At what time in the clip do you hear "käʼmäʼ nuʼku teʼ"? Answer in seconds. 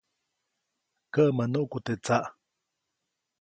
1.13-1.97